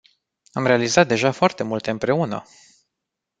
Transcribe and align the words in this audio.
Am 0.51 0.65
realizat 0.65 1.07
deja 1.07 1.31
foarte 1.31 1.63
multe 1.63 1.89
împreună. 1.89 2.43